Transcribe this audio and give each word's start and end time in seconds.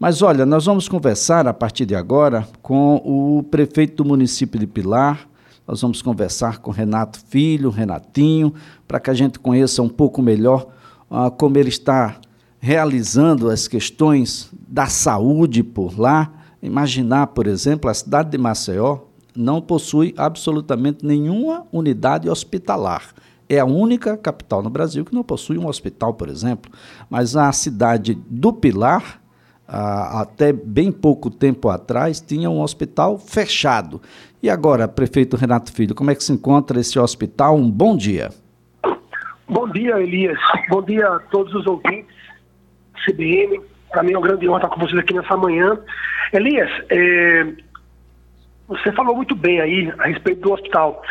Mas 0.00 0.22
olha, 0.22 0.46
nós 0.46 0.64
vamos 0.64 0.88
conversar 0.88 1.46
a 1.46 1.52
partir 1.52 1.84
de 1.84 1.94
agora 1.94 2.48
com 2.62 3.02
o 3.04 3.42
prefeito 3.42 4.02
do 4.02 4.08
município 4.08 4.58
de 4.58 4.66
Pilar. 4.66 5.28
Nós 5.68 5.82
vamos 5.82 6.00
conversar 6.00 6.56
com 6.56 6.70
Renato 6.70 7.20
Filho, 7.28 7.68
Renatinho, 7.68 8.54
para 8.88 8.98
que 8.98 9.10
a 9.10 9.14
gente 9.14 9.38
conheça 9.38 9.82
um 9.82 9.90
pouco 9.90 10.22
melhor 10.22 10.68
uh, 11.10 11.30
como 11.32 11.58
ele 11.58 11.68
está 11.68 12.16
realizando 12.58 13.50
as 13.50 13.68
questões 13.68 14.48
da 14.66 14.86
saúde 14.86 15.62
por 15.62 16.00
lá. 16.00 16.32
Imaginar, 16.62 17.26
por 17.26 17.46
exemplo, 17.46 17.90
a 17.90 17.92
cidade 17.92 18.30
de 18.30 18.38
Maceió 18.38 19.00
não 19.36 19.60
possui 19.60 20.14
absolutamente 20.16 21.04
nenhuma 21.04 21.66
unidade 21.70 22.26
hospitalar. 22.26 23.14
É 23.50 23.58
a 23.58 23.66
única 23.66 24.16
capital 24.16 24.62
no 24.62 24.70
Brasil 24.70 25.04
que 25.04 25.14
não 25.14 25.22
possui 25.22 25.58
um 25.58 25.66
hospital, 25.66 26.14
por 26.14 26.30
exemplo. 26.30 26.72
Mas 27.10 27.36
a 27.36 27.52
cidade 27.52 28.14
do 28.30 28.50
Pilar 28.50 29.19
ah, 29.72 30.22
até 30.22 30.52
bem 30.52 30.90
pouco 30.90 31.30
tempo 31.30 31.68
atrás, 31.68 32.20
tinha 32.20 32.50
um 32.50 32.60
hospital 32.60 33.18
fechado. 33.18 34.02
E 34.42 34.50
agora, 34.50 34.88
prefeito 34.88 35.36
Renato 35.36 35.72
Filho, 35.72 35.94
como 35.94 36.10
é 36.10 36.14
que 36.14 36.24
se 36.24 36.32
encontra 36.32 36.80
esse 36.80 36.98
hospital? 36.98 37.56
Um 37.56 37.70
bom 37.70 37.96
dia. 37.96 38.30
Bom 39.48 39.68
dia, 39.68 40.00
Elias. 40.00 40.38
Bom 40.68 40.82
dia 40.82 41.06
a 41.06 41.18
todos 41.20 41.54
os 41.54 41.66
ouvintes 41.66 42.14
CBN. 43.04 43.60
Para 43.90 44.02
mim 44.02 44.12
é 44.12 44.18
um 44.18 44.22
grande 44.22 44.48
honra 44.48 44.58
estar 44.58 44.68
com 44.68 44.80
vocês 44.80 44.98
aqui 44.98 45.14
nessa 45.14 45.36
manhã. 45.36 45.78
Elias, 46.32 46.70
é, 46.88 47.46
você 48.66 48.92
falou 48.92 49.16
muito 49.16 49.34
bem 49.34 49.60
aí 49.60 49.92
a 49.98 50.06
respeito 50.06 50.40
do 50.40 50.52
hospital. 50.52 51.02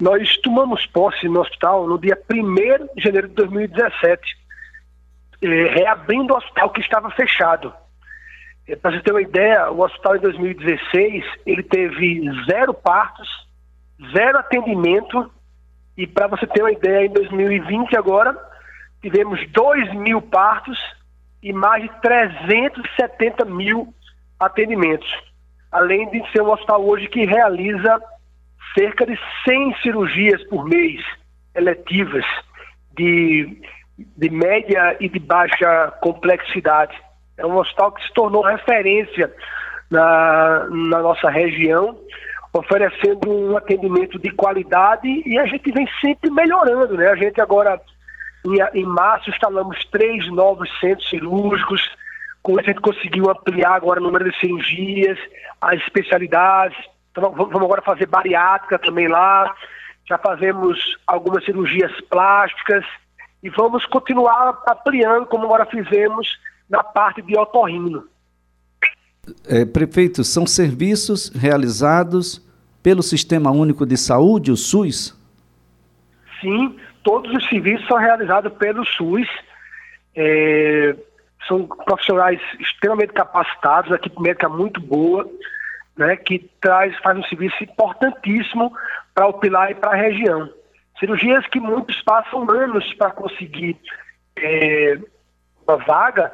Nós 0.00 0.36
tomamos 0.38 0.84
posse 0.86 1.28
no 1.28 1.40
hospital 1.40 1.86
no 1.86 1.98
dia 1.98 2.18
1 2.30 2.94
de 2.96 3.02
janeiro 3.02 3.28
de 3.28 3.34
2017, 3.34 4.20
é, 5.42 5.46
reabrindo 5.46 6.32
o 6.32 6.36
hospital 6.36 6.70
que 6.70 6.80
estava 6.80 7.10
fechado. 7.10 7.72
É, 8.66 8.76
Para 8.76 8.92
você 8.92 9.02
ter 9.02 9.12
uma 9.12 9.22
ideia, 9.22 9.70
o 9.70 9.80
hospital 9.80 10.16
em 10.16 10.20
2016 10.20 11.24
ele 11.46 11.62
teve 11.62 12.22
zero 12.46 12.72
partos, 12.72 13.28
zero 14.12 14.38
atendimento 14.38 15.30
e 15.96 16.06
para 16.06 16.26
você 16.26 16.46
ter 16.46 16.62
uma 16.62 16.72
ideia, 16.72 17.06
em 17.06 17.12
2020 17.12 17.96
agora 17.96 18.36
tivemos 19.00 19.40
2 19.50 19.94
mil 19.94 20.20
partos 20.22 20.78
e 21.42 21.52
mais 21.52 21.82
de 21.82 21.90
370 22.00 23.44
mil 23.44 23.92
atendimentos. 24.40 25.08
Além 25.70 26.08
de 26.10 26.30
ser 26.32 26.42
um 26.42 26.50
hospital 26.50 26.84
hoje 26.84 27.06
que 27.08 27.26
realiza 27.26 28.00
cerca 28.76 29.06
de 29.06 29.18
100 29.44 29.76
cirurgias 29.82 30.42
por 30.48 30.64
mês 30.64 31.00
eletivas 31.54 32.24
de, 32.96 33.60
de 34.16 34.30
média 34.30 34.96
e 35.00 35.08
de 35.08 35.18
baixa 35.18 35.92
complexidade. 36.00 36.96
É 37.36 37.46
um 37.46 37.56
hospital 37.56 37.92
que 37.92 38.06
se 38.06 38.12
tornou 38.12 38.42
referência 38.42 39.32
na, 39.90 40.66
na 40.70 40.98
nossa 41.00 41.28
região, 41.30 41.98
oferecendo 42.52 43.30
um 43.30 43.56
atendimento 43.56 44.18
de 44.18 44.30
qualidade 44.30 45.22
e 45.26 45.38
a 45.38 45.46
gente 45.46 45.70
vem 45.72 45.88
sempre 46.00 46.30
melhorando, 46.30 46.96
né? 46.96 47.08
A 47.08 47.16
gente 47.16 47.40
agora, 47.40 47.80
em, 48.46 48.80
em 48.80 48.84
março, 48.84 49.30
instalamos 49.30 49.84
três 49.86 50.26
novos 50.30 50.68
centros 50.78 51.08
cirúrgicos, 51.08 51.82
com 52.42 52.58
a 52.58 52.62
gente 52.62 52.80
conseguiu 52.80 53.30
ampliar 53.30 53.74
agora 53.74 54.00
o 54.00 54.02
número 54.02 54.30
de 54.30 54.38
cirurgias, 54.38 55.18
as 55.60 55.80
especialidades, 55.80 56.76
então, 57.16 57.30
vamos 57.30 57.62
agora 57.62 57.80
fazer 57.80 58.06
bariátrica 58.06 58.76
também 58.76 59.06
lá, 59.06 59.54
já 60.08 60.18
fazemos 60.18 60.78
algumas 61.06 61.44
cirurgias 61.44 61.92
plásticas 62.10 62.84
e 63.40 63.48
vamos 63.50 63.86
continuar 63.86 64.60
ampliando, 64.68 65.26
como 65.26 65.44
agora 65.44 65.64
fizemos 65.64 66.28
na 66.68 66.82
parte 66.82 67.22
de 67.22 67.36
otorrino. 67.36 68.08
É, 69.46 69.64
prefeito, 69.64 70.22
são 70.22 70.46
serviços 70.46 71.28
realizados 71.30 72.44
pelo 72.82 73.02
Sistema 73.02 73.50
Único 73.50 73.86
de 73.86 73.96
Saúde, 73.96 74.52
o 74.52 74.56
SUS? 74.56 75.18
Sim, 76.40 76.76
todos 77.02 77.32
os 77.32 77.48
serviços 77.48 77.86
são 77.86 77.96
realizados 77.96 78.52
pelo 78.54 78.84
SUS. 78.84 79.26
É, 80.14 80.94
são 81.48 81.66
profissionais 81.66 82.40
extremamente 82.60 83.12
capacitados, 83.12 83.92
a 83.92 83.96
equipe 83.96 84.20
médica 84.20 84.48
muito 84.48 84.80
boa, 84.80 85.28
né, 85.96 86.16
que 86.16 86.50
traz, 86.60 86.96
faz 86.98 87.18
um 87.18 87.24
serviço 87.24 87.62
importantíssimo 87.62 88.72
para 89.14 89.26
o 89.26 89.34
Pilar 89.34 89.70
e 89.70 89.74
para 89.74 89.90
a 89.90 89.96
região. 89.96 90.48
Cirurgias 90.98 91.46
que 91.48 91.60
muitos 91.60 92.00
passam 92.02 92.48
anos 92.50 92.92
para 92.94 93.10
conseguir 93.10 93.76
é, 94.36 94.98
uma 95.66 95.76
vaga, 95.78 96.32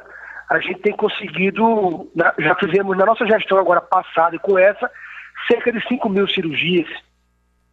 a 0.51 0.59
gente 0.59 0.81
tem 0.81 0.91
conseguido, 0.91 2.11
já 2.37 2.53
fizemos 2.55 2.97
na 2.97 3.05
nossa 3.05 3.25
gestão 3.25 3.57
agora 3.57 3.79
passada 3.79 4.35
e 4.35 4.39
com 4.39 4.59
essa, 4.59 4.91
cerca 5.47 5.71
de 5.71 5.81
5 5.87 6.09
mil 6.09 6.27
cirurgias. 6.27 6.89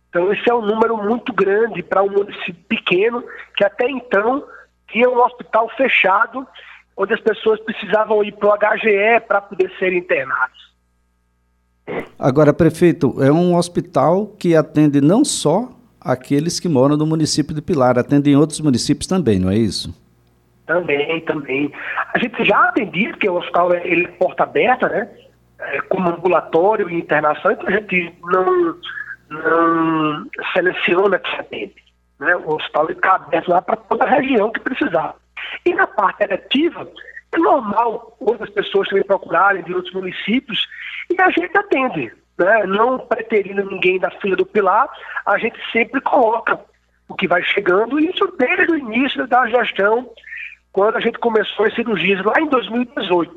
Então, 0.08 0.32
esse 0.32 0.48
é 0.48 0.54
um 0.54 0.64
número 0.64 0.96
muito 0.96 1.32
grande 1.32 1.82
para 1.82 2.04
um 2.04 2.10
município 2.10 2.62
pequeno, 2.68 3.24
que 3.56 3.64
até 3.64 3.90
então 3.90 4.44
tinha 4.92 5.10
um 5.10 5.18
hospital 5.18 5.68
fechado, 5.76 6.46
onde 6.96 7.14
as 7.14 7.20
pessoas 7.20 7.58
precisavam 7.62 8.22
ir 8.22 8.32
para 8.36 8.48
o 8.48 8.56
HGE 8.56 9.26
para 9.26 9.40
poder 9.40 9.72
serem 9.76 9.98
internados. 9.98 10.68
Agora, 12.16 12.52
prefeito, 12.54 13.20
é 13.20 13.32
um 13.32 13.56
hospital 13.56 14.28
que 14.38 14.54
atende 14.54 15.00
não 15.00 15.24
só 15.24 15.68
aqueles 16.00 16.60
que 16.60 16.68
moram 16.68 16.96
no 16.96 17.06
município 17.06 17.52
de 17.52 17.60
Pilar, 17.60 17.98
atende 17.98 18.30
em 18.30 18.36
outros 18.36 18.60
municípios 18.60 19.08
também, 19.08 19.40
não 19.40 19.50
é 19.50 19.56
isso? 19.56 19.92
Também, 20.68 21.20
também. 21.22 21.72
A 22.14 22.18
gente 22.18 22.44
já 22.44 22.68
atendia, 22.68 23.08
porque 23.08 23.28
o 23.28 23.36
hospital 23.36 23.72
é, 23.72 23.88
ele 23.88 24.04
é 24.04 24.08
porta 24.08 24.42
aberta, 24.42 24.86
né? 24.86 25.08
É, 25.58 25.80
como 25.88 26.10
ambulatório 26.10 26.90
e 26.90 26.94
internação, 26.94 27.50
então 27.50 27.66
a 27.66 27.72
gente 27.72 28.14
não, 28.22 28.76
não 29.30 30.26
seleciona 30.52 31.18
que 31.18 31.34
atende. 31.36 31.74
Né? 32.20 32.36
O 32.36 32.56
hospital 32.56 32.90
está 32.90 33.14
aberto 33.14 33.48
lá 33.48 33.62
para 33.62 33.76
toda 33.76 34.04
a 34.04 34.10
região 34.10 34.52
que 34.52 34.60
precisar. 34.60 35.14
E 35.64 35.72
na 35.74 35.86
parte 35.86 36.22
eletiva, 36.22 36.86
é 37.32 37.38
normal 37.38 38.14
outras 38.20 38.50
pessoas 38.50 38.88
também 38.88 39.04
procurarem 39.04 39.62
de 39.62 39.74
outros 39.74 39.94
municípios 39.94 40.68
e 41.10 41.20
a 41.20 41.30
gente 41.30 41.56
atende. 41.56 42.12
Né? 42.38 42.66
Não 42.66 42.98
preterindo 42.98 43.64
ninguém 43.64 43.98
da 43.98 44.10
fila 44.10 44.36
do 44.36 44.46
Pilar, 44.46 44.88
a 45.24 45.38
gente 45.38 45.58
sempre 45.72 46.00
coloca 46.02 46.60
o 47.08 47.14
que 47.14 47.26
vai 47.26 47.42
chegando, 47.42 47.98
e 47.98 48.10
isso 48.10 48.26
desde 48.38 48.70
o 48.70 48.76
início 48.76 49.26
da 49.26 49.46
gestão 49.46 50.10
quando 50.78 50.94
a 50.94 51.00
gente 51.00 51.18
começou 51.18 51.66
as 51.66 51.74
cirurgias 51.74 52.24
lá 52.24 52.34
em 52.38 52.46
2018. 52.46 53.34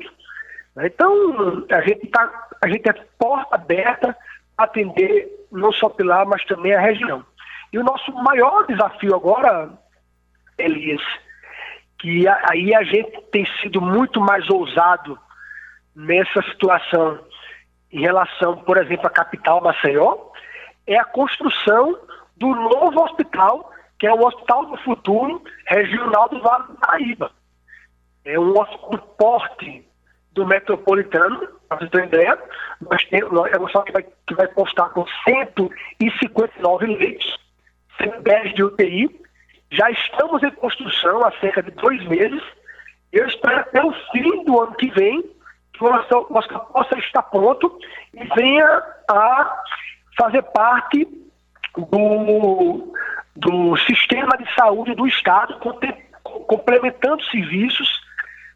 Então, 0.84 1.66
a 1.72 1.80
gente, 1.80 2.06
tá, 2.06 2.48
a 2.62 2.68
gente 2.68 2.88
é 2.88 2.92
porta 3.18 3.56
aberta 3.56 4.16
a 4.56 4.62
atender 4.62 5.28
não 5.50 5.72
só 5.72 5.88
Pilar, 5.88 6.24
mas 6.24 6.44
também 6.44 6.72
a 6.72 6.80
região. 6.80 7.26
E 7.72 7.80
o 7.80 7.82
nosso 7.82 8.12
maior 8.12 8.64
desafio 8.68 9.16
agora, 9.16 9.72
Elias, 10.56 11.02
que 11.98 12.28
aí 12.28 12.72
a 12.76 12.84
gente 12.84 13.20
tem 13.32 13.44
sido 13.60 13.80
muito 13.80 14.20
mais 14.20 14.48
ousado 14.48 15.18
nessa 15.96 16.42
situação 16.42 17.18
em 17.90 18.02
relação, 18.02 18.58
por 18.58 18.76
exemplo, 18.76 19.08
à 19.08 19.10
capital 19.10 19.60
Maceió, 19.60 20.16
é 20.86 20.96
a 20.96 21.04
construção 21.04 21.98
do 22.36 22.54
novo 22.54 23.02
hospital 23.02 23.71
que 24.02 24.06
é 24.08 24.12
o 24.12 24.26
Hospital 24.26 24.66
do 24.66 24.76
Futuro 24.78 25.40
Regional 25.68 26.28
do 26.28 26.42
Vale 26.42 26.64
do 26.64 26.74
Paraíba. 26.74 27.30
É 28.24 28.36
um 28.36 28.50
hospital 28.58 28.98
porte 29.16 29.88
do 30.32 30.44
metropolitano, 30.44 31.46
para 31.68 31.78
você 31.78 31.86
ter 31.86 31.98
uma 31.98 32.06
ideia, 32.06 32.38
é 33.52 33.58
um 33.60 33.62
hospital 33.62 33.84
que 33.84 33.92
vai, 33.92 34.04
que 34.26 34.34
vai 34.34 34.48
constar 34.48 34.90
com 34.90 35.06
159 35.24 36.86
leitos, 36.86 37.38
110 37.96 38.54
de 38.56 38.64
UTI. 38.64 39.20
Já 39.70 39.88
estamos 39.92 40.42
em 40.42 40.50
construção 40.50 41.24
há 41.24 41.30
cerca 41.38 41.62
de 41.62 41.70
dois 41.70 42.04
meses. 42.08 42.42
Eu 43.12 43.28
espero 43.28 43.60
até 43.60 43.84
o 43.84 43.92
fim 44.10 44.44
do 44.44 44.62
ano 44.62 44.74
que 44.74 44.90
vem 44.90 45.22
que 45.74 45.84
o 45.84 45.86
hospital 45.86 46.66
possa 46.72 46.98
estar 46.98 47.22
pronto 47.22 47.78
e 48.14 48.24
venha 48.34 48.82
a 49.08 49.62
fazer 50.18 50.42
parte 50.42 51.21
do, 51.76 52.92
do 53.36 53.76
sistema 53.78 54.36
de 54.38 54.54
saúde 54.54 54.94
do 54.94 55.06
Estado, 55.06 55.58
complementando 56.46 57.22
serviços, 57.24 57.88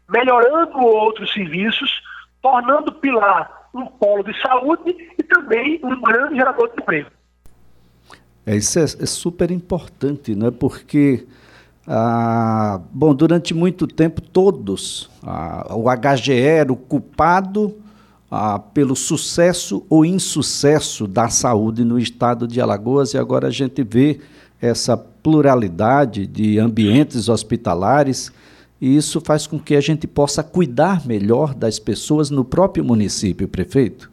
melhorando 0.09 0.79
outros 0.79 1.31
serviços, 1.33 2.01
tornando 2.41 2.91
Pilar 2.93 3.57
um 3.73 3.85
polo 3.85 4.23
de 4.23 4.39
saúde 4.41 4.95
e 5.17 5.23
também 5.23 5.79
um 5.83 6.01
grande 6.01 6.35
gerador 6.35 6.69
de 6.69 6.81
emprego. 6.81 7.09
É, 8.45 8.55
isso 8.55 8.79
é, 8.79 8.83
é 8.83 9.05
super 9.05 9.51
importante, 9.51 10.33
né? 10.33 10.49
porque 10.51 11.27
ah, 11.85 12.81
bom, 12.91 13.13
durante 13.13 13.53
muito 13.53 13.87
tempo 13.87 14.21
todos, 14.21 15.09
ah, 15.23 15.67
o 15.71 15.85
HGE 15.89 16.33
era 16.33 16.71
o 16.71 16.75
culpado 16.75 17.75
ah, 18.29 18.59
pelo 18.59 18.95
sucesso 18.95 19.85
ou 19.89 20.05
insucesso 20.05 21.07
da 21.07 21.29
saúde 21.29 21.83
no 21.83 21.97
estado 21.97 22.47
de 22.47 22.59
Alagoas 22.59 23.13
e 23.13 23.17
agora 23.17 23.47
a 23.47 23.51
gente 23.51 23.83
vê 23.83 24.19
essa 24.61 24.97
pluralidade 24.97 26.25
de 26.25 26.59
ambientes 26.59 27.29
hospitalares 27.29 28.31
e 28.79 28.95
isso 28.95 29.19
faz 29.21 29.47
com 29.47 29.59
que 29.59 29.75
a 29.75 29.81
gente 29.81 30.07
possa 30.07 30.43
cuidar 30.43 31.05
melhor 31.05 31.53
das 31.53 31.79
pessoas 31.79 32.29
no 32.29 32.45
próprio 32.45 32.83
município, 32.83 33.47
prefeito? 33.47 34.11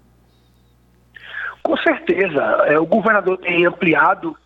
Com 1.62 1.76
certeza. 1.78 2.40
É, 2.66 2.78
o 2.78 2.86
governador 2.86 3.38
tem 3.38 3.66
ampliado 3.66 4.36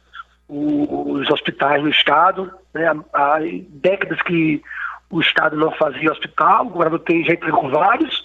os 0.48 1.28
hospitais 1.30 1.82
no 1.82 1.90
estado. 1.90 2.50
Né? 2.74 2.86
Há, 3.12 3.38
décadas 3.70 4.20
que 4.22 4.62
o 5.10 5.20
estado 5.20 5.56
não 5.56 5.70
fazia 5.72 6.10
hospital, 6.10 6.66
o 6.66 6.70
governador 6.70 7.00
tem 7.00 7.24
jeito 7.24 7.50
com 7.50 7.70
vários, 7.70 8.22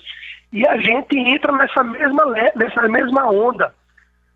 e 0.54 0.68
a 0.68 0.78
gente 0.78 1.18
entra 1.18 1.52
nessa 1.52 1.84
mesma, 1.84 2.26
nessa 2.56 2.88
mesma 2.88 3.26
onda. 3.26 3.74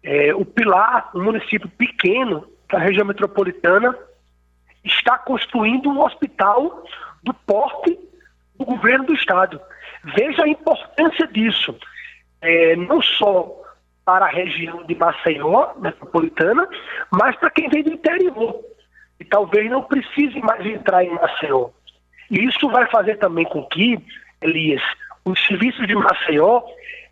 É, 0.04 0.34
o 0.34 0.44
Pilar, 0.44 1.12
um 1.16 1.24
município 1.24 1.70
pequeno 1.70 2.48
da 2.72 2.80
região 2.80 3.06
metropolitana, 3.06 3.96
está 4.84 5.16
construindo 5.20 5.90
um 5.90 6.02
hospital 6.02 6.84
do 7.22 7.34
porte 7.34 8.00
do 8.58 8.66
governo 8.66 9.06
do 9.06 9.14
estado. 9.14 9.62
Veja 10.16 10.44
a 10.44 10.50
importância 10.50 11.28
disso, 11.28 11.76
é, 12.42 12.76
não 12.76 13.00
só 13.00 13.56
para 14.04 14.26
a 14.26 14.30
região 14.30 14.84
de 14.86 14.96
Maceió, 14.96 15.74
metropolitana, 15.78 16.68
mas 17.12 17.36
para 17.36 17.52
quem 17.52 17.70
vem 17.70 17.84
do 17.84 17.94
interior 17.94 18.60
e 19.20 19.26
talvez 19.26 19.70
não 19.70 19.84
precise 19.84 20.40
mais 20.40 20.66
entrar 20.66 21.04
em 21.04 21.14
Maceió. 21.14 21.70
E 22.32 22.44
isso 22.44 22.68
vai 22.70 22.90
fazer 22.90 23.18
também 23.18 23.46
com 23.46 23.64
que, 23.66 24.00
Elias, 24.42 24.82
os 25.32 25.46
serviços 25.46 25.88
de 25.88 25.96
Maceió, 25.96 26.62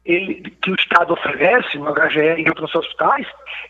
ele, 0.03 0.49
que 0.61 0.71
o 0.71 0.75
Estado 0.75 1.13
oferece, 1.13 1.77
no 1.77 1.93
HGE 1.93 2.41
e 2.41 2.49
outros 2.49 2.73
hospitais, 2.75 3.27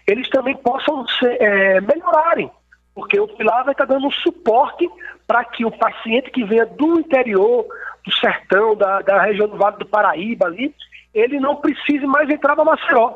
eles 0.08 0.30
também 0.30 0.56
possam 0.58 1.08
ser, 1.08 1.42
é, 1.42 1.82
melhorarem 1.82 2.52
porque 2.96 3.20
o 3.20 3.28
Pilar 3.28 3.66
vai 3.66 3.74
estar 3.74 3.84
dando 3.84 4.08
um 4.08 4.12
suporte 4.12 4.90
para 5.28 5.44
que 5.44 5.66
o 5.66 5.78
paciente 5.78 6.32
que 6.32 6.46
venha 6.46 6.66
do 6.66 7.02
interior, 7.02 7.68
do 8.06 8.14
sertão, 8.14 8.74
da, 8.74 9.02
da 9.02 9.22
região 9.22 9.50
do 9.50 9.58
Vale 9.58 9.78
do 9.78 9.86
Paraíba 9.86 10.46
ali, 10.46 10.74
ele 11.14 11.38
não 11.40 11.58
precise 11.58 12.08
mais 12.08 12.30
entrar 12.30 12.56
para 12.56 12.64
Maceió. 12.64 13.14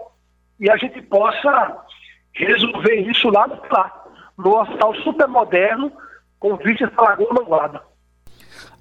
E 0.59 0.69
a 0.69 0.75
gente 0.75 1.01
possa 1.03 1.77
resolver 2.33 2.95
isso 2.95 3.29
lá 3.29 3.47
no 3.47 3.55
Pilar, 3.57 4.05
no 4.37 4.59
hospital 4.59 4.93
super 4.95 5.27
moderno, 5.29 5.91
com 6.37 6.57
vistas 6.57 6.89
para 6.89 7.11
Lagoa 7.11 7.33
Manguada. 7.33 7.81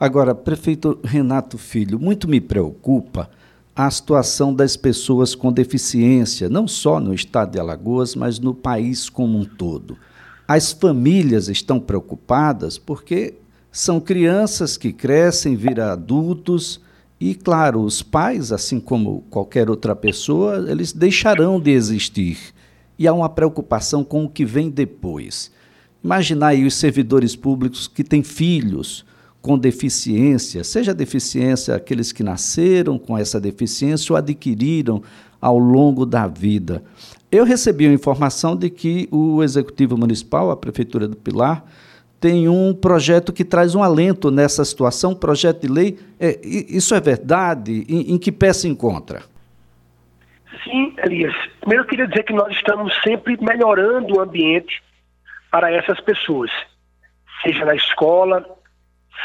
Agora, 0.01 0.33
prefeito 0.33 0.97
Renato 1.03 1.59
Filho, 1.59 1.99
muito 1.99 2.29
me 2.29 2.41
preocupa 2.41 3.29
a 3.75 3.91
situação 3.91 4.55
das 4.55 4.77
pessoas 4.77 5.35
com 5.35 5.53
deficiência, 5.53 6.49
não 6.49 6.69
só 6.69 7.01
no 7.01 7.13
estado 7.13 7.53
de 7.53 7.59
Alagoas, 7.59 8.15
mas 8.15 8.39
no 8.39 8.55
país 8.55 9.09
como 9.09 9.37
um 9.37 9.45
todo. 9.45 9.99
As 10.47 10.71
famílias 10.71 11.49
estão 11.49 11.81
preocupadas 11.81 12.79
porque 12.79 13.35
são 13.73 14.01
crianças 14.01 14.77
que 14.77 14.93
crescem, 14.93 15.57
viram 15.57 15.87
adultos 15.87 16.81
e, 17.21 17.35
claro, 17.35 17.83
os 17.83 18.01
pais, 18.01 18.53
assim 18.53 18.79
como 18.79 19.23
qualquer 19.29 19.69
outra 19.69 19.97
pessoa, 19.97 20.65
eles 20.71 20.93
deixarão 20.93 21.61
de 21.61 21.73
existir. 21.73 22.39
E 22.97 23.09
há 23.09 23.13
uma 23.13 23.29
preocupação 23.29 24.05
com 24.05 24.25
o 24.25 24.29
que 24.29 24.45
vem 24.45 24.71
depois. 24.71 25.51
Imaginar 26.05 26.49
aí 26.49 26.65
os 26.65 26.75
servidores 26.75 27.35
públicos 27.35 27.89
que 27.89 28.05
têm 28.05 28.23
filhos 28.23 29.05
com 29.49 29.57
deficiência, 29.57 30.63
seja 30.63 30.93
deficiência 30.93 31.75
aqueles 31.75 32.13
que 32.13 32.23
nasceram 32.23 32.99
com 32.99 33.17
essa 33.17 33.41
deficiência 33.41 34.13
ou 34.13 34.19
adquiriram 34.19 35.03
ao 35.41 35.57
longo 35.57 36.05
da 36.05 36.27
vida. 36.27 36.85
Eu 37.33 37.47
recebi 37.47 37.87
a 37.87 37.91
informação 37.91 38.55
de 38.55 38.69
que 38.69 39.09
o 39.11 39.43
Executivo 39.43 39.97
Municipal, 39.97 40.51
a 40.51 40.57
Prefeitura 40.57 41.09
do 41.09 41.17
Pilar, 41.17 41.65
tem 42.21 42.47
um 42.47 42.75
projeto 42.75 43.33
que 43.33 43.43
traz 43.43 43.75
um 43.75 43.83
alento 43.83 44.31
nessa 44.31 44.63
situação, 44.67 45.15
projeto 45.15 45.63
de 45.63 45.69
lei. 45.73 45.99
É, 46.21 46.39
isso 46.45 46.95
é 46.95 47.01
verdade? 47.01 47.87
Em, 47.89 48.13
em, 48.13 48.19
que 48.19 48.31
pé 48.31 48.53
se 48.53 48.69
encontra? 48.69 49.23
Sim, 50.63 50.93
Elias. 51.03 51.35
Primeiro 51.61 51.85
eu 51.85 51.89
queria 51.89 52.07
dizer 52.07 52.25
que 52.25 52.35
nós 52.35 52.53
estamos 52.53 52.95
sempre 53.03 53.39
melhorando 53.41 54.17
o 54.17 54.21
ambiente 54.21 54.83
para 55.51 55.73
essas 55.73 55.99
pessoas, 56.03 56.51
seja 57.43 57.65
na 57.65 57.75
escola, 57.75 58.45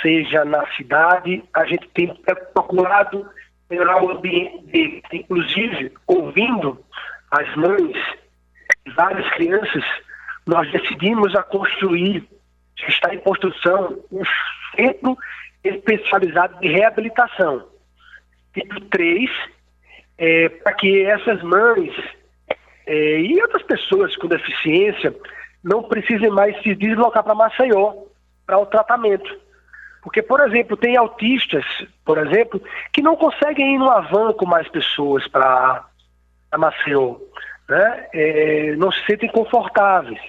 seja 0.02 0.44
na 0.46 0.66
cidade. 0.76 1.44
A 1.54 1.66
gente 1.66 1.88
tem 1.90 2.14
procurado 2.54 3.30
melhorar 3.70 4.04
o 4.04 4.12
ambiente, 4.12 5.04
inclusive 5.12 5.92
ouvindo 6.08 6.84
as 7.32 7.56
mães 7.56 7.98
e 8.86 8.92
várias 8.92 9.28
crianças, 9.34 9.84
nós 10.46 10.72
decidimos 10.72 11.36
a 11.36 11.42
construir, 11.42 12.28
está 12.88 13.14
em 13.14 13.20
construção, 13.20 14.00
um 14.12 14.22
centro 14.76 15.18
especializado 15.64 16.60
de 16.60 16.68
reabilitação. 16.68 17.68
Tipo 18.54 18.80
3, 18.82 19.30
é, 20.18 20.50
para 20.50 20.74
que 20.74 21.06
essas 21.06 21.42
mães 21.42 21.92
é, 22.86 23.22
e 23.22 23.42
outras 23.42 23.64
pessoas 23.64 24.16
com 24.18 24.28
deficiência 24.28 25.16
não 25.64 25.84
precisem 25.84 26.30
mais 26.30 26.62
se 26.62 26.76
deslocar 26.76 27.24
para 27.24 27.34
Maceió 27.34 27.94
para 28.46 28.60
o 28.60 28.66
tratamento. 28.66 29.43
Porque, 30.04 30.22
por 30.22 30.42
exemplo, 30.42 30.76
tem 30.76 30.98
autistas, 30.98 31.66
por 32.06 32.18
exemplo, 32.18 32.62
que 32.92 33.02
não 33.02 33.16
conseguem 33.16 33.76
ir 33.76 33.78
numa 33.78 34.02
van 34.02 34.34
com 34.34 34.46
mais 34.46 34.68
pessoas 34.68 35.26
para 35.28 35.86
a 36.52 36.58
Maceió, 36.58 37.16
né? 37.70 38.08
É, 38.14 38.76
não 38.76 38.92
se 38.92 39.04
sentem 39.06 39.30
confortáveis, 39.30 40.20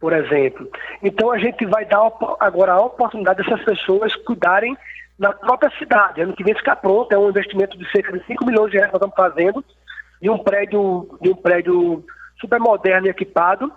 por 0.00 0.12
exemplo. 0.12 0.68
Então 1.02 1.30
a 1.30 1.38
gente 1.38 1.64
vai 1.66 1.84
dar 1.84 2.10
agora 2.40 2.72
a 2.72 2.80
oportunidade 2.80 3.42
dessas 3.42 3.64
pessoas 3.64 4.14
cuidarem 4.16 4.76
na 5.16 5.32
própria 5.32 5.70
cidade. 5.78 6.20
Ano 6.20 6.34
que 6.34 6.44
vem 6.44 6.54
ficar 6.54 6.76
pronto, 6.76 7.12
é 7.12 7.18
um 7.18 7.28
investimento 7.28 7.78
de 7.78 7.90
cerca 7.90 8.12
de 8.12 8.24
5 8.26 8.44
milhões 8.44 8.70
de 8.70 8.76
reais 8.76 8.92
que 8.92 8.98
nós 8.98 9.08
estamos 9.08 9.34
fazendo, 9.34 9.64
de 10.20 10.28
um 10.28 10.38
prédio, 10.38 11.18
de 11.20 11.30
um 11.30 11.36
prédio 11.36 12.04
super 12.40 12.58
moderno 12.58 13.06
e 13.06 13.10
equipado, 13.10 13.72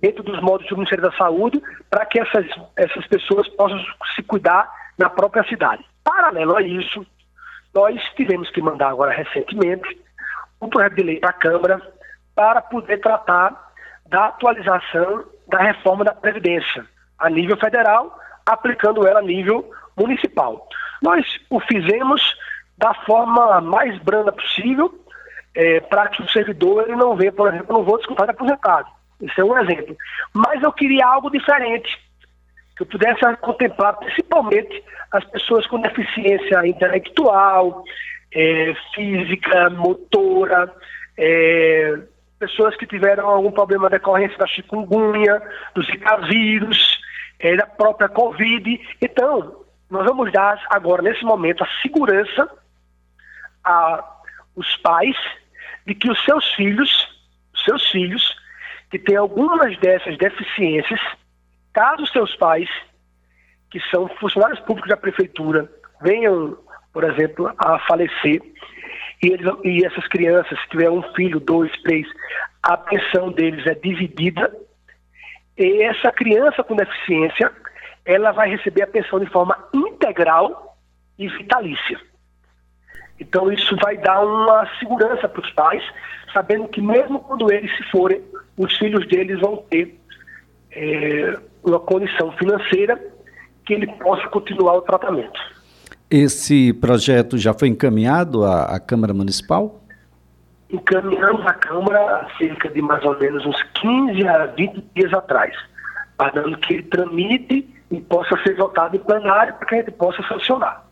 dentro 0.00 0.22
dos 0.22 0.40
modos 0.40 0.66
do 0.68 0.76
Ministério 0.76 1.04
da 1.04 1.16
Saúde, 1.16 1.62
para 1.90 2.04
que 2.06 2.20
essas, 2.20 2.46
essas 2.76 3.06
pessoas 3.06 3.48
possam 3.50 3.78
se 4.14 4.22
cuidar 4.22 4.70
na 4.98 5.08
própria 5.08 5.44
cidade. 5.44 5.84
Paralelo 6.02 6.56
a 6.56 6.62
isso, 6.62 7.06
nós 7.74 8.00
tivemos 8.14 8.50
que 8.50 8.60
mandar 8.60 8.90
agora 8.90 9.12
recentemente 9.12 9.98
um 10.60 10.68
projeto 10.68 10.94
de 10.94 11.02
lei 11.02 11.18
para 11.18 11.30
a 11.30 11.34
Câmara 11.34 11.82
para 12.34 12.62
poder 12.62 13.00
tratar 13.00 13.72
da 14.06 14.26
atualização 14.26 15.24
da 15.48 15.58
reforma 15.58 16.04
da 16.04 16.14
Previdência 16.14 16.86
a 17.18 17.30
nível 17.30 17.56
federal, 17.56 18.18
aplicando 18.44 19.06
ela 19.06 19.20
a 19.20 19.22
nível 19.22 19.70
municipal. 19.96 20.68
Nós 21.02 21.24
o 21.50 21.60
fizemos 21.60 22.36
da 22.76 22.92
forma 22.92 23.60
mais 23.60 23.98
branda 24.02 24.32
possível, 24.32 24.92
é, 25.54 25.80
para 25.80 26.08
que 26.08 26.22
o 26.22 26.28
servidor 26.28 26.84
ele 26.84 26.96
não 26.96 27.16
venha, 27.16 27.32
por 27.32 27.48
exemplo, 27.48 27.72
não 27.72 27.84
vou 27.84 27.98
descontar 27.98 28.26
de 28.26 28.32
aposentado. 28.32 28.88
Isso 29.24 29.40
é 29.40 29.44
um 29.44 29.58
exemplo. 29.58 29.96
Mas 30.32 30.62
eu 30.62 30.72
queria 30.72 31.06
algo 31.06 31.30
diferente, 31.30 31.98
que 32.76 32.82
eu 32.82 32.86
pudesse 32.86 33.20
contemplar 33.36 33.96
principalmente 33.96 34.82
as 35.12 35.24
pessoas 35.24 35.66
com 35.66 35.80
deficiência 35.80 36.66
intelectual, 36.66 37.84
é, 38.32 38.74
física, 38.94 39.70
motora, 39.70 40.72
é, 41.16 41.98
pessoas 42.38 42.76
que 42.76 42.86
tiveram 42.86 43.28
algum 43.28 43.52
problema 43.52 43.88
decorrência 43.88 44.36
da 44.36 44.46
chikungunya, 44.46 45.40
do 45.74 45.82
zika 45.82 46.16
vírus, 46.22 47.00
é, 47.38 47.56
da 47.56 47.66
própria 47.66 48.08
Covid. 48.08 48.80
Então, 49.00 49.64
nós 49.88 50.04
vamos 50.04 50.32
dar 50.32 50.60
agora, 50.70 51.02
nesse 51.02 51.24
momento, 51.24 51.62
a 51.62 51.68
segurança 51.80 52.50
aos 53.62 54.76
pais 54.82 55.16
de 55.86 55.94
que 55.94 56.10
os 56.10 56.22
seus 56.24 56.52
filhos, 56.54 57.08
seus 57.64 57.88
filhos, 57.90 58.36
que 58.98 59.06
têm 59.06 59.16
algumas 59.16 59.78
dessas 59.78 60.16
deficiências, 60.18 61.00
caso 61.72 62.06
seus 62.06 62.34
pais, 62.36 62.68
que 63.70 63.80
são 63.90 64.08
funcionários 64.20 64.60
públicos 64.60 64.88
da 64.88 64.96
prefeitura, 64.96 65.68
venham 66.00 66.56
por 66.94 67.02
exemplo, 67.02 67.52
a 67.58 67.78
falecer. 67.80 68.40
E, 69.20 69.26
eles, 69.26 69.52
e 69.64 69.84
essas 69.84 70.06
crianças, 70.06 70.58
se 70.60 70.68
tiver 70.68 70.88
um 70.88 71.02
filho, 71.14 71.40
dois, 71.40 71.70
três, 71.82 72.06
a 72.62 72.76
pensão 72.76 73.32
deles 73.32 73.66
é 73.66 73.74
dividida. 73.74 74.56
E 75.58 75.82
essa 75.82 76.12
criança 76.12 76.62
com 76.62 76.76
deficiência, 76.76 77.50
ela 78.04 78.30
vai 78.30 78.48
receber 78.48 78.82
a 78.82 78.86
pensão 78.86 79.18
de 79.18 79.26
forma 79.26 79.58
integral 79.74 80.78
e 81.18 81.28
vitalícia. 81.28 82.00
Então 83.18 83.52
isso 83.52 83.76
vai 83.76 83.96
dar 83.96 84.24
uma 84.24 84.68
segurança 84.78 85.28
para 85.28 85.40
os 85.40 85.50
pais, 85.52 85.82
sabendo 86.32 86.68
que 86.68 86.80
mesmo 86.80 87.20
quando 87.20 87.52
eles 87.52 87.74
se 87.76 87.82
forem, 87.90 88.20
os 88.56 88.76
filhos 88.76 89.06
deles 89.08 89.40
vão 89.40 89.56
ter 89.70 89.98
é, 90.72 91.38
uma 91.62 91.80
condição 91.80 92.32
financeira 92.32 93.00
que 93.64 93.74
ele 93.74 93.86
possa 93.86 94.28
continuar 94.28 94.74
o 94.74 94.82
tratamento. 94.82 95.40
Esse 96.10 96.72
projeto 96.74 97.38
já 97.38 97.54
foi 97.54 97.68
encaminhado 97.68 98.44
à, 98.44 98.64
à 98.64 98.80
Câmara 98.80 99.14
Municipal? 99.14 99.80
Encaminhamos 100.70 101.46
à 101.46 101.54
Câmara 101.54 101.98
há 101.98 102.36
cerca 102.36 102.68
de 102.68 102.82
mais 102.82 103.02
ou 103.04 103.18
menos 103.18 103.44
uns 103.46 103.62
15 103.80 104.26
a 104.28 104.46
20 104.46 104.84
dias 104.94 105.12
atrás, 105.12 105.54
para 106.16 106.42
que 106.58 106.74
ele 106.74 106.82
tramite 106.84 107.68
e 107.90 108.00
possa 108.00 108.36
ser 108.42 108.56
votado 108.56 108.96
em 108.96 108.98
plenário 108.98 109.54
para 109.54 109.66
que 109.66 109.74
a 109.74 109.78
gente 109.78 109.92
possa 109.92 110.22
sancionar. 110.28 110.84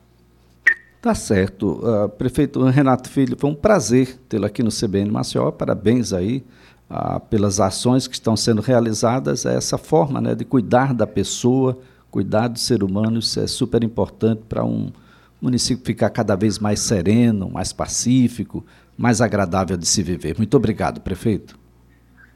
Tá 1.03 1.17
certo. 1.17 1.81
Uh, 1.85 2.09
prefeito 2.09 2.63
Renato 2.63 3.11
Filho, 3.11 3.37
foi 3.37 3.51
um 3.51 3.57
prazer 3.57 4.17
tê-lo 4.29 4.47
aqui 4.47 4.63
no 4.63 4.71
CBN 4.71 5.11
Maceió. 5.11 5.51
Parabéns 5.51 6.13
aí 6.13 6.45
uh, 6.89 7.19
pelas 7.29 7.59
ações 7.59 8.07
que 8.07 8.15
estão 8.15 8.37
sendo 8.37 8.63
realizadas. 8.63 9.45
É 9.45 9.57
essa 9.57 9.77
forma 9.77 10.21
né, 10.21 10.37
de 10.37 10.45
cuidar 10.45 10.95
da 10.95 11.05
pessoa, 11.05 11.77
cuidar 12.09 12.47
do 12.47 12.59
ser 12.61 12.85
humano, 12.85 13.19
isso 13.19 13.41
é 13.41 13.49
super 13.49 13.83
importante 13.83 14.43
para 14.49 14.65
um 14.65 14.93
município 15.41 15.85
ficar 15.85 16.09
cada 16.09 16.37
vez 16.37 16.61
mais 16.61 16.79
sereno, 16.79 17.51
mais 17.51 17.73
pacífico, 17.73 18.65
mais 18.97 19.21
agradável 19.21 19.77
de 19.77 19.89
se 19.89 20.05
viver. 20.05 20.37
Muito 20.39 20.57
obrigado, 20.57 21.01
prefeito. 21.01 21.59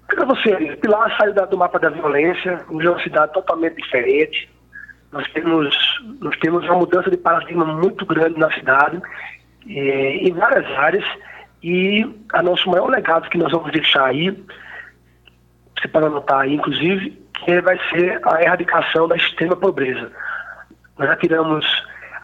Para 0.09 0.25
você, 0.25 0.77
Pilar 0.83 1.17
saiu 1.17 1.35
do 1.35 1.57
mapa 1.57 1.79
da 1.79 1.89
violência, 1.89 2.65
uma 2.69 3.01
cidade 3.01 3.33
totalmente 3.33 3.77
diferente. 3.77 4.49
Nós 5.13 5.27
temos, 5.33 5.75
nós 6.21 6.37
temos 6.39 6.65
uma 6.65 6.77
mudança 6.77 7.11
de 7.11 7.17
paradigma 7.17 7.65
muito 7.65 8.05
grande 8.05 8.39
na 8.39 8.51
cidade, 8.53 9.01
eh, 9.69 10.17
em 10.17 10.33
várias 10.33 10.67
áreas, 10.79 11.05
e 11.63 12.07
a 12.33 12.43
nosso 12.43 12.69
maior 12.71 12.89
legado 12.89 13.29
que 13.31 13.39
nós 13.39 13.51
vamos 13.53 13.73
deixar 13.73 14.07
aí, 14.07 14.31
você 15.79 15.89
pode 15.89 16.07
anotar 16.07 16.41
aí, 16.41 16.55
inclusive, 16.55 17.11
que 17.45 17.61
vai 17.61 17.79
ser 17.91 18.21
a 18.27 18.43
erradicação 18.43 19.07
da 19.09 19.17
extrema 19.17 19.57
pobreza. 19.57 20.11
Nós 20.99 21.09
já 21.09 21.17
tiramos 21.17 21.67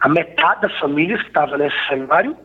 a 0.01 0.09
metade 0.09 0.61
das 0.61 0.77
famílias 0.79 1.21
que 1.21 1.27
estavam 1.27 1.57
nesse 1.57 1.77
cenário, 1.87 2.35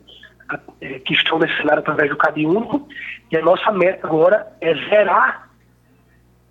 eh, 0.80 0.99
que 1.00 1.14
estão 1.14 1.38
nesse 1.38 1.57
cenário 1.57 1.80
através 1.80 2.11
do 2.11 2.16
CAD 2.16 2.47
único, 2.47 2.88
e 3.30 3.37
a 3.37 3.42
nossa 3.42 3.71
meta 3.73 4.07
agora 4.07 4.47
é 4.61 4.75
zerar 4.75 5.49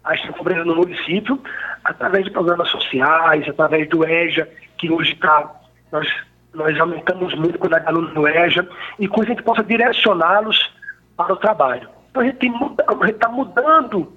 a 0.04 0.16
extrema 0.16 0.38
pobreza 0.38 0.64
no 0.64 0.76
município 0.76 1.42
através 1.88 2.26
de 2.26 2.32
programas 2.32 2.70
sociais, 2.70 3.48
através 3.48 3.88
do 3.90 4.06
EJA, 4.06 4.48
que 4.78 4.92
hoje 4.92 5.14
está, 5.14 5.50
nós, 5.92 6.08
nós 6.54 6.80
aumentamos 6.80 7.34
muito 7.36 7.56
a 7.56 7.60
quantidade 7.60 7.86
de 7.86 7.90
alunos 7.90 8.14
no 8.14 8.28
EJA, 8.28 8.68
e 9.00 9.08
com 9.08 9.24
isso 9.24 9.32
a 9.32 9.36
gente 9.36 9.44
possa 9.44 9.64
direcioná-los 9.64 10.70
para 11.16 11.34
o 11.34 11.38
trabalho. 11.38 11.90
Então 12.12 12.22
a 12.22 12.26
gente 12.26 13.16
está 13.16 13.30
mudando 13.30 14.12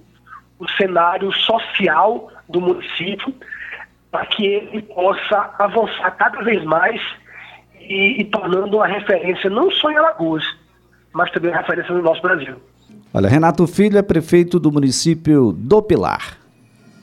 o 0.58 0.68
cenário 0.70 1.32
social 1.32 2.30
do 2.48 2.60
município 2.60 3.32
para 4.10 4.26
que 4.26 4.44
ele 4.44 4.82
possa 4.82 5.54
avançar 5.58 6.10
cada 6.16 6.42
vez 6.42 6.64
mais 6.64 7.00
e, 7.78 8.20
e 8.20 8.24
tornando 8.24 8.76
uma 8.78 8.86
referência 8.86 9.48
não 9.48 9.70
só 9.70 9.92
em 9.92 9.96
Alagoas, 9.96 10.44
mas 11.12 11.30
também 11.30 11.52
uma 11.52 11.60
referência 11.60 11.94
no 11.94 12.02
nosso 12.02 12.20
Brasil. 12.20 12.56
Olha, 13.14 13.28
Renato 13.28 13.64
Filho 13.68 13.96
é 13.96 14.02
prefeito 14.02 14.58
do 14.58 14.72
município 14.72 15.52
do 15.52 15.80
Pilar. 15.80 16.39